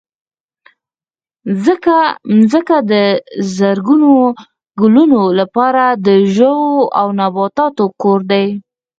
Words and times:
مځکه 2.39 2.77
د 2.91 2.93
زرګونو 3.57 4.11
کلونو 4.79 5.21
لپاره 5.39 5.83
د 6.07 6.09
ژوو 6.35 6.71
او 6.99 7.07
نباتاتو 7.19 7.85
کور 8.01 8.19
دی. 8.31 8.45